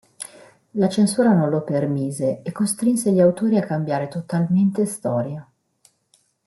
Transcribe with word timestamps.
La 0.71 0.89
censura 0.89 1.31
non 1.31 1.49
lo 1.49 1.61
permise 1.63 2.41
e 2.41 2.51
costrinse 2.51 3.11
gli 3.11 3.19
autori 3.19 3.57
a 3.59 3.65
cambiare 3.67 4.07
totalmente 4.07 4.87
storia. 4.87 5.47